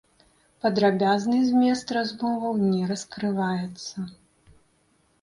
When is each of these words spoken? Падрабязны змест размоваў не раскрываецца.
Падрабязны 0.65 1.37
змест 1.51 1.87
размоваў 1.97 2.59
не 2.73 2.91
раскрываецца. 2.95 3.97